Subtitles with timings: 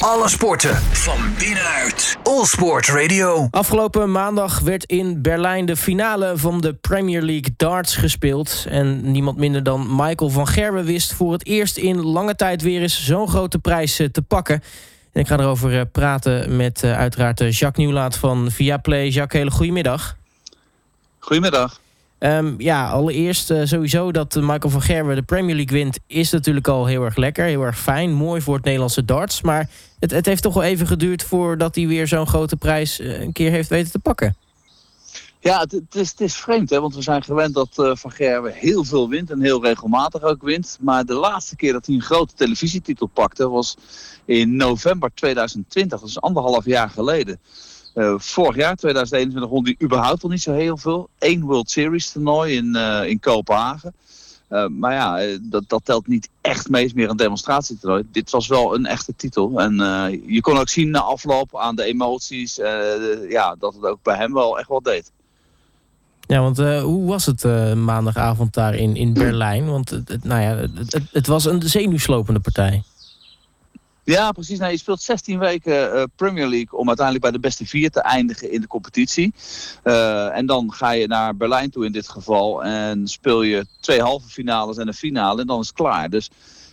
[0.00, 2.16] Alle sporten van binnenuit.
[2.22, 3.48] All Sport Radio.
[3.50, 8.64] Afgelopen maandag werd in Berlijn de finale van de Premier League darts gespeeld.
[8.68, 12.82] En niemand minder dan Michael van Gerwen wist voor het eerst in lange tijd weer
[12.82, 14.62] eens zo'n grote prijs eh, te pakken.
[15.12, 19.08] En ik ga erover eh, praten met uh, uiteraard Jacques Nieuwlaat van Viaplay.
[19.08, 20.16] Jacques, hele goedemiddag.
[21.18, 21.79] Goedemiddag.
[22.22, 25.98] Um, ja, allereerst uh, sowieso dat Michael van Gerwen de Premier League wint...
[26.06, 28.12] is natuurlijk al heel erg lekker, heel erg fijn.
[28.12, 29.42] Mooi voor het Nederlandse darts.
[29.42, 33.00] Maar het, het heeft toch wel even geduurd voordat hij weer zo'n grote prijs...
[33.00, 34.36] Uh, een keer heeft weten te pakken.
[35.38, 38.84] Ja, het, is, het is vreemd, hè, want we zijn gewend dat Van Gerwen heel
[38.84, 40.78] veel wint en heel regelmatig ook wint.
[40.80, 43.76] Maar de laatste keer dat hij een grote televisietitel pakte was
[44.24, 47.40] in november 2020, dat is anderhalf jaar geleden.
[47.94, 51.08] Uh, vorig jaar, 2021, won hij überhaupt al niet zo heel veel.
[51.18, 53.94] Eén World Series toernooi in, uh, in Kopenhagen.
[54.50, 58.04] Uh, maar ja, dat, dat telt niet echt mee, is meer een demonstratietoernooi.
[58.12, 59.60] Dit was wel een echte titel.
[59.60, 59.74] En
[60.26, 62.54] je kon ook zien na afloop aan de emoties
[63.28, 65.12] ja, dat het ook bij hem wel echt wel deed.
[66.20, 67.44] Ja, want hoe was het
[67.76, 69.66] maandagavond daar in, in Berlijn?
[69.66, 72.82] Want nou ja, het, het was een zenuwslopende partij.
[74.04, 74.58] Ja, precies.
[74.58, 78.00] Nou, je speelt 16 weken uh, Premier League om uiteindelijk bij de beste vier te
[78.00, 79.32] eindigen in de competitie.
[79.84, 82.64] Uh, en dan ga je naar Berlijn toe in dit geval.
[82.64, 86.10] En speel je twee halve finales en een finale en dan is het klaar.
[86.10, 86.30] Dus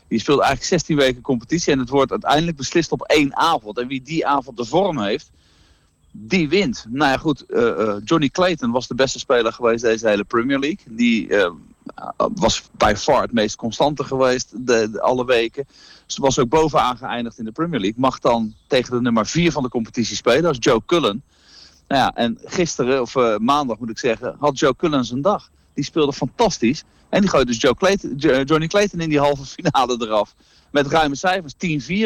[0.07, 3.77] je speelt eigenlijk 16 weken competitie en het wordt uiteindelijk beslist op één avond.
[3.77, 5.29] En wie die avond de vorm heeft,
[6.11, 6.85] die wint.
[6.89, 7.43] Nou ja, goed.
[7.47, 10.95] Uh, Johnny Clayton was de beste speler geweest deze hele Premier League.
[10.95, 11.27] Die
[12.35, 15.67] was bij far het meest constante geweest de, alle weken.
[16.05, 17.99] Ze was ook bovenaan geëindigd in de Premier League.
[17.99, 21.23] Mag dan tegen de nummer 4 van de competitie spelen, dat is Joe Cullen.
[21.87, 25.49] Nou ja, en gisteren, of uh, maandag moet ik zeggen, had Joe Cullen zijn dag.
[25.73, 26.83] Die speelde fantastisch.
[27.09, 30.35] En die gooide dus Clayton, Johnny Clayton in die halve finale eraf.
[30.71, 31.53] Met ruime cijfers,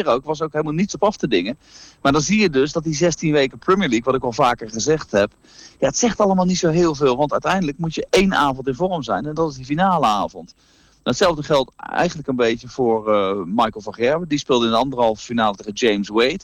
[0.02, 1.58] 10-4 ook, was ook helemaal niets op af te dingen.
[2.02, 4.70] Maar dan zie je dus dat die 16 weken Premier League, wat ik al vaker
[4.70, 5.32] gezegd heb...
[5.78, 8.74] Ja, het zegt allemaal niet zo heel veel, want uiteindelijk moet je één avond in
[8.74, 9.26] vorm zijn.
[9.26, 10.54] En dat is die finale avond.
[11.02, 14.28] Hetzelfde geldt eigenlijk een beetje voor uh, Michael van Gerwen.
[14.28, 16.40] Die speelde in de anderhalve finale tegen James Wade.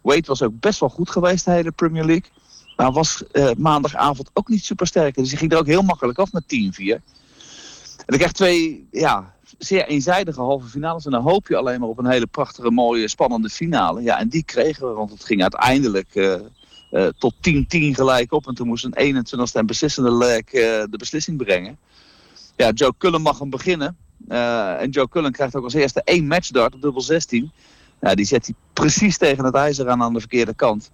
[0.00, 2.30] Wade was ook best wel goed geweest de hele Premier League.
[2.76, 5.14] Maar was uh, maandagavond ook niet super sterk.
[5.14, 7.02] Dus hij ging er ook heel makkelijk af met 10-4.
[8.10, 11.04] En ik krijg twee ja, zeer eenzijdige halve finales.
[11.04, 14.02] En dan hoop je alleen maar op een hele prachtige, mooie, spannende finale.
[14.02, 16.34] Ja, en die kregen we, want het ging uiteindelijk uh,
[16.92, 17.40] uh, tot 10-10
[17.70, 18.46] gelijk op.
[18.46, 21.78] En toen moest een 21ste en beslissende leg uh, de beslissing brengen.
[22.56, 23.96] Ja, Joe Cullen mag hem beginnen.
[24.28, 27.52] en Joe Cullen krijgt ook als eerste één matchdart op dubbel 16.
[28.00, 30.90] Ja, die zet hij precies tegen het ijzer aan aan de verkeerde kant.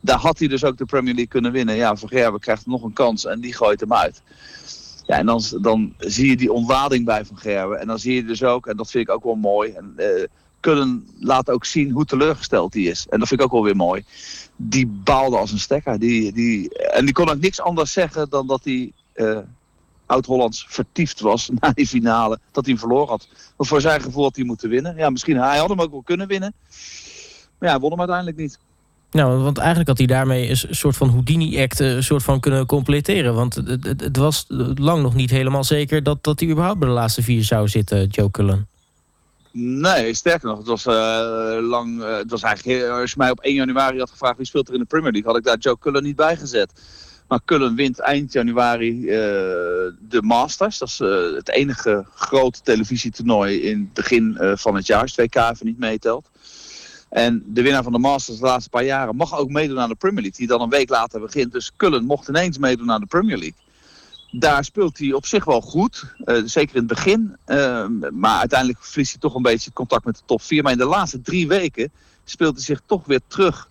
[0.00, 1.74] Daar had hij dus ook de Premier League kunnen winnen.
[1.74, 4.22] Ja, Van Gerwen krijgt nog een kans en die gooit hem uit.
[5.06, 7.80] Ja, en dan, dan zie je die ontlading bij Van Gerwen.
[7.80, 9.72] En dan zie je dus ook, en dat vind ik ook wel mooi...
[9.72, 10.24] En, uh,
[10.60, 13.06] kunnen laten ook zien hoe teleurgesteld hij is.
[13.08, 14.04] En dat vind ik ook wel weer mooi.
[14.56, 15.98] Die baalde als een stekker.
[15.98, 18.92] Die, die, en die kon ook niks anders zeggen dan dat hij...
[19.14, 19.38] Uh,
[20.06, 22.38] Oud-Hollands vertiefd was na die finale.
[22.50, 23.28] Dat hij hem verloren had.
[23.56, 24.96] Maar voor zijn gevoel had hij moeten winnen.
[24.96, 26.54] Ja, misschien hij had hem ook wel kunnen winnen.
[27.58, 28.58] Maar ja, hij won hem uiteindelijk niet.
[29.14, 33.34] Nou, want eigenlijk had hij daarmee een soort van Houdini-act een soort van kunnen completeren.
[33.34, 34.44] Want het, het, was
[34.74, 38.06] lang nog niet helemaal zeker dat, dat hij überhaupt bij de laatste vier zou zitten,
[38.06, 38.68] Joe Cullen.
[39.52, 42.00] Nee, sterker nog, het was uh, lang.
[42.00, 44.74] Uh, het was eigenlijk, als je mij op 1 januari had gevraagd wie speelt er
[44.74, 46.72] in de Premier League, had ik daar Joe Cullen niet bij gezet.
[47.28, 50.78] Maar Cullen wint eind januari de Masters.
[50.78, 50.98] Dat is
[51.36, 56.28] het enige grote televisietoernooi in het begin van het jaar, als 2K even niet meetelt.
[57.14, 59.94] En de winnaar van de Masters de laatste paar jaren mag ook meedoen aan de
[59.94, 60.38] Premier League.
[60.38, 61.52] Die dan een week later begint.
[61.52, 63.58] Dus Cullen mocht ineens meedoen aan de Premier League.
[64.30, 66.04] Daar speelt hij op zich wel goed.
[66.24, 67.36] Uh, zeker in het begin.
[67.46, 70.62] Uh, maar uiteindelijk verliest hij toch een beetje contact met de top 4.
[70.62, 71.92] Maar in de laatste drie weken
[72.24, 73.68] speelt hij zich toch weer terug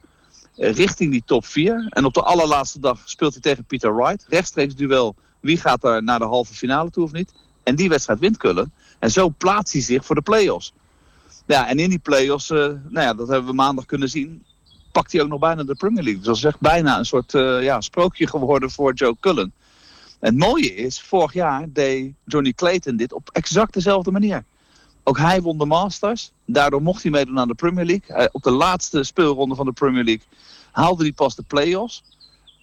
[0.58, 1.88] uh, richting die top 4.
[1.90, 4.26] En op de allerlaatste dag speelt hij tegen Peter Wright.
[4.28, 5.16] Rechtstreeks duel.
[5.40, 7.34] Wie gaat er naar de halve finale toe of niet?
[7.64, 8.74] En die wedstrijd wint Cullen.
[9.00, 10.74] En zo plaatst hij zich voor de play-offs.
[11.46, 14.44] Ja, en in die play-offs, uh, nou ja, dat hebben we maandag kunnen zien,
[14.92, 16.22] pakt hij ook nog bijna de Premier League.
[16.22, 19.54] Dus dat is echt bijna een soort uh, ja, sprookje geworden voor Joe Cullen.
[20.20, 24.44] En het mooie is, vorig jaar deed Johnny Clayton dit op exact dezelfde manier.
[25.04, 26.32] Ook hij won de Masters.
[26.46, 28.16] Daardoor mocht hij meedoen aan de Premier League.
[28.16, 30.26] Hij, op de laatste speelronde van de Premier League
[30.72, 32.04] haalde hij pas de play-offs.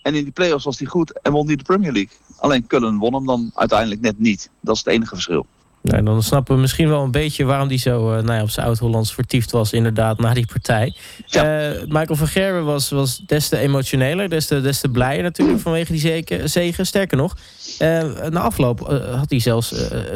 [0.02, 2.16] En in die play-offs was hij goed en won hij de Premier League.
[2.36, 4.50] Alleen Cullen won hem dan uiteindelijk net niet.
[4.60, 5.46] Dat is het enige verschil.
[5.82, 8.50] Nou, dan snappen we misschien wel een beetje waarom hij zo uh, nou ja, op
[8.50, 10.94] zijn oud-Hollands vertiefd was, inderdaad, na die partij.
[11.26, 11.70] Ja.
[11.70, 15.60] Uh, Michael van Gerwen was, was des te emotioneler, des te, des te blijer natuurlijk
[15.60, 16.86] vanwege die zege, zegen.
[16.86, 17.36] Sterker nog,
[17.82, 18.80] uh, na afloop
[19.16, 19.70] had hij zelfs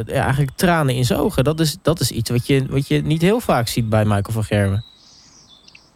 [0.05, 1.43] ja, eigenlijk tranen in zijn ogen.
[1.43, 4.33] Dat is, dat is iets wat je, wat je niet heel vaak ziet bij Michael
[4.33, 4.83] van Gerwen.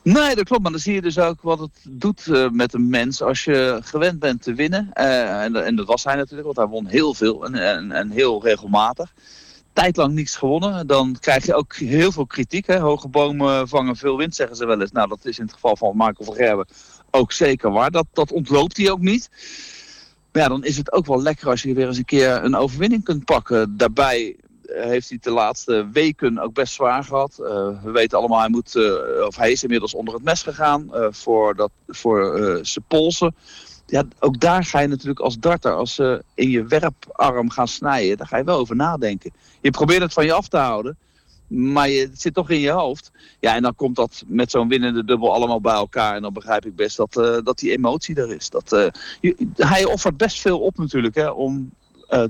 [0.03, 0.61] Nee, dat klopt.
[0.61, 3.79] Maar dan zie je dus ook wat het doet uh, met een mens als je
[3.83, 4.89] gewend bent te winnen.
[4.93, 8.09] Uh, en, en, dat was hij natuurlijk, want hij won heel veel en, en, en
[8.09, 9.13] heel regelmatig.
[9.73, 12.67] Tijdlang niets gewonnen, dan krijg je ook heel veel kritiek.
[12.67, 12.79] Hè?
[12.79, 14.91] Hoge bomen vangen veel wind, zeggen ze wel eens.
[14.91, 16.67] Nou, dat is in het geval van Michael van Gerben
[17.11, 17.91] ook zeker waar.
[17.91, 19.29] Dat, dat ontloopt hij ook niet.
[20.31, 22.55] Maar ja, dan is het ook wel lekker als je weer eens een keer een
[22.55, 23.77] overwinning kunt pakken.
[23.77, 27.37] Daarbij heeft hij de laatste weken ook best zwaar gehad.
[27.39, 27.47] Uh,
[27.83, 31.55] we weten allemaal, hij, moet, uh, of hij is inmiddels onder het mes gegaan voor,
[31.55, 33.35] dat, voor zijn polsen.
[33.89, 38.17] Ja, ook daar ga je natuurlijk als darter, als ze in je werparm gaan snijden,
[38.17, 39.31] daar ga je wel over nadenken.
[39.61, 40.97] Je probeert het van je af te houden,
[41.47, 43.11] maar het zit toch in je hoofd.
[43.39, 46.15] Ja, en dan komt dat met zo'n winnende dubbel allemaal bij elkaar.
[46.15, 47.13] En dan begrijp ik best dat,
[47.43, 48.49] dat die emotie er is.
[48.49, 48.91] Dat,
[49.21, 51.71] je, hij offert best veel op natuurlijk hè, om
[52.09, 52.23] uh,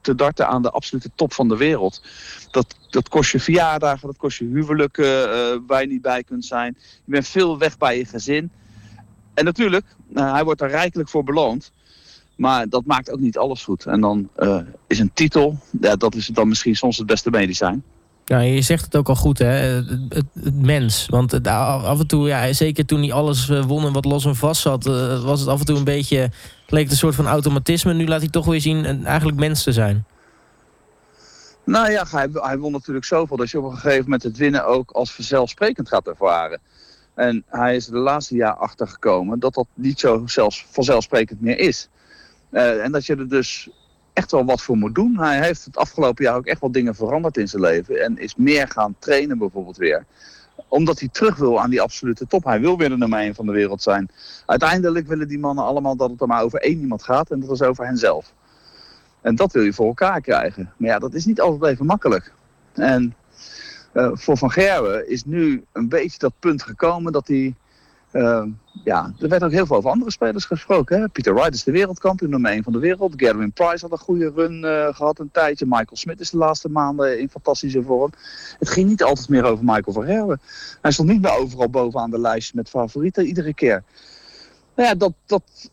[0.00, 2.02] te darten aan de absolute top van de wereld.
[2.50, 6.44] Dat, dat kost je verjaardagen, dat kost je huwelijken uh, waar je niet bij kunt
[6.44, 6.76] zijn.
[6.78, 8.50] Je bent veel weg bij je gezin.
[9.36, 9.84] En natuurlijk,
[10.14, 11.72] uh, hij wordt er rijkelijk voor beloond.
[12.36, 13.86] Maar dat maakt ook niet alles goed.
[13.86, 14.28] En dan
[14.86, 17.82] is een titel, ja, dat is dan misschien soms het beste medicijn.
[18.24, 19.46] Ja, je zegt het ook al goed, hè?
[19.46, 21.06] Het, het, het mens.
[21.10, 24.36] Want het, af en toe, ja, zeker toen hij alles won en wat los en
[24.36, 24.84] vast zat,
[25.24, 26.30] was het af en toe een beetje
[26.66, 27.94] leek het een soort van automatisme.
[27.94, 30.04] Nu laat hij toch weer zien eigenlijk mens te zijn.
[31.64, 34.66] Nou ja, hij, hij won natuurlijk zoveel dat je op een gegeven moment het winnen
[34.66, 36.60] ook als vanzelfsprekend gaat ervaren.
[37.16, 41.58] En hij is de laatste jaar achter gekomen dat dat niet zo zelfs vanzelfsprekend meer
[41.58, 41.88] is.
[42.50, 43.70] Uh, en dat je er dus
[44.12, 45.18] echt wel wat voor moet doen.
[45.18, 48.02] Hij heeft het afgelopen jaar ook echt wel dingen veranderd in zijn leven.
[48.02, 50.04] En is meer gaan trainen bijvoorbeeld weer
[50.68, 52.44] omdat hij terug wil aan die absolute top.
[52.44, 54.10] Hij wil weer de nummer 1 van de wereld zijn.
[54.46, 57.30] Uiteindelijk willen die mannen allemaal dat het er maar over één iemand gaat.
[57.30, 58.32] En dat is over henzelf.
[59.20, 60.72] En dat wil je voor elkaar krijgen.
[60.76, 62.32] Maar ja, dat is niet altijd even makkelijk.
[62.72, 63.14] En
[63.96, 67.54] uh, voor Van Gerwen is nu een beetje dat punt gekomen dat hij
[68.12, 68.44] uh,
[68.84, 71.00] ja, er werd ook heel veel over andere spelers gesproken.
[71.00, 71.08] Hè?
[71.08, 73.14] Peter Wright is de wereldkampioen, nummer 1 van de wereld.
[73.16, 75.64] Gerwin Price had een goede run uh, gehad een tijdje.
[75.66, 78.10] Michael Smith is de laatste maanden in fantastische vorm.
[78.58, 80.40] Het ging niet altijd meer over Michael van Gerwen.
[80.82, 83.82] Hij stond niet meer overal bovenaan de lijst met favorieten iedere keer.
[84.74, 85.70] Nou ja, dat, dat,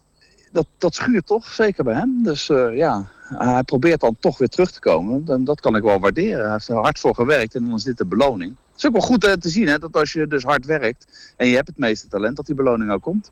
[0.54, 2.24] dat, dat schuurt toch, zeker bij hem.
[2.24, 3.08] Dus uh, ja,
[3.38, 5.24] hij probeert dan toch weer terug te komen.
[5.28, 6.44] En dat kan ik wel waarderen.
[6.44, 8.56] Hij heeft er hard voor gewerkt en dan is dit de beloning.
[8.72, 11.34] Het is ook wel goed uh, te zien hè, dat als je dus hard werkt
[11.38, 13.32] en je hebt het meeste talent, dat die beloning ook komt.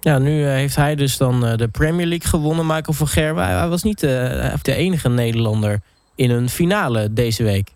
[0.00, 3.44] Ja, nu uh, heeft hij dus dan de Premier League gewonnen, Michael van Gerwen.
[3.44, 5.80] Hij was niet de enige Nederlander
[6.14, 7.70] in een finale deze week.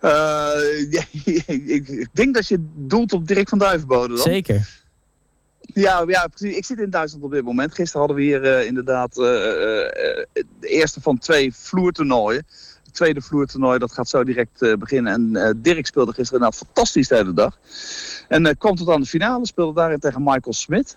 [1.46, 4.22] Ik, ik, denk dat je doelt op Dirk van Duivenbode dan.
[4.22, 4.79] Zeker.
[5.74, 6.56] Ja, ja, precies.
[6.56, 7.74] Ik zit in Duitsland op dit moment.
[7.74, 9.30] Gisteren hadden we hier uh, inderdaad uh, uh,
[10.60, 12.46] de eerste van twee vloertoernooien.
[12.84, 15.12] Het tweede vloertoernooi dat gaat zo direct beginnen.
[15.12, 17.58] En Dirk speelde gisteren nou fantastisch de hele dag.
[18.28, 20.96] En kwam tot aan de finale, speelde daarin tegen Michael Smit.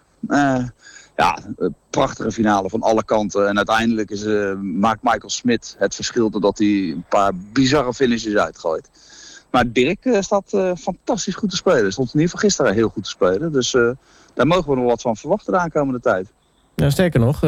[1.16, 1.38] ja,
[1.90, 3.48] prachtige finale van alle kanten.
[3.48, 4.24] En uiteindelijk is,
[4.62, 8.90] maakt Michael Smit het verschil doordat hij een paar bizarre finishes uitgooit.
[9.54, 11.92] Maar Dirk staat fantastisch goed te spelen.
[11.92, 13.52] Stond in ieder geval gisteren heel goed te spelen.
[13.52, 13.72] Dus
[14.34, 16.28] daar mogen we nog wat van verwachten de aankomende tijd.
[16.76, 17.40] Ja, sterker nog,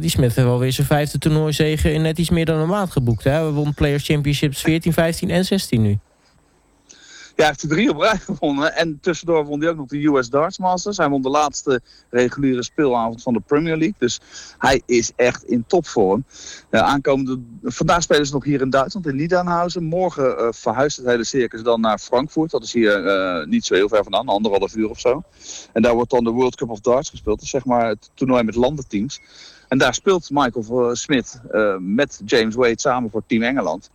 [0.00, 3.24] die Smith heeft alweer zijn vijfde toernooizege in net iets meer dan een maand geboekt.
[3.24, 3.44] Hè?
[3.44, 5.98] We wonnen Players Championships 14, 15 en 16 nu.
[7.40, 8.74] Hij heeft er drie op rij gewonnen.
[8.74, 10.96] En tussendoor won hij ook nog de US Darts Masters.
[10.96, 11.80] Hij won de laatste
[12.10, 13.94] reguliere speelavond van de Premier League.
[13.98, 14.20] Dus
[14.58, 16.24] hij is echt in topvorm.
[16.70, 19.84] Aankomende, vandaag spelen ze nog hier in Duitsland, in Niederhausen.
[19.84, 22.50] Morgen uh, verhuist het hele circus dan naar Frankfurt.
[22.50, 25.22] Dat is hier uh, niet zo heel ver vandaan, anderhalf uur of zo.
[25.72, 27.42] En daar wordt dan de World Cup of Darts gespeeld.
[27.42, 29.20] Is zeg maar het toernooi met landenteams.
[29.68, 31.40] En daar speelt Michael Smit
[31.78, 33.90] met James Wade samen voor Team Engeland.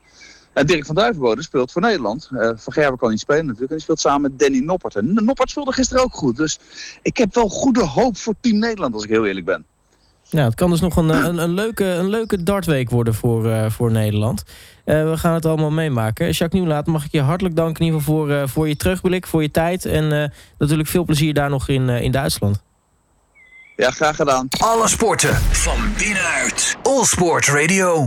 [0.55, 2.29] En Dirk van Duivenbode speelt voor Nederland.
[2.31, 3.71] Uh, van Gerben kan niet spelen natuurlijk.
[3.71, 4.95] En die speelt samen met Danny Noppert.
[4.95, 6.37] En Noppert speelde gisteren ook goed.
[6.37, 6.59] Dus
[7.01, 9.65] ik heb wel goede hoop voor Team Nederland, als ik heel eerlijk ben.
[10.23, 13.69] Ja, het kan dus nog een, een, een leuke, een leuke dartweek worden voor, uh,
[13.69, 14.43] voor Nederland.
[14.85, 16.25] Uh, we gaan het allemaal meemaken.
[16.25, 19.27] Jacques Nieuwlaat, mag ik je hartelijk danken in ieder geval voor, uh, voor je terugblik,
[19.27, 19.85] voor je tijd.
[19.85, 22.63] En natuurlijk veel plezier daar nog in, in Duitsland.
[23.75, 24.47] Ja, graag gedaan.
[24.57, 26.77] Alle sporten van binnenuit.
[26.83, 28.03] All Sport Radio.